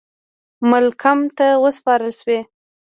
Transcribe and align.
مالکم 0.69 1.19
ته 1.37 1.47
وسپارل 1.63 2.11
سوې. 2.19 2.39